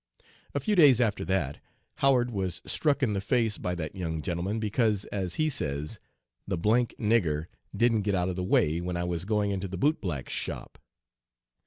[0.55, 1.59] "A few days after that,
[1.97, 5.99] Howard was struck in the face by that young 'gentleman,' 'because,' as he says,
[6.47, 7.45] 'the d d nigger
[7.77, 10.79] didn't get out of the way when I was going into the boot black's shop.'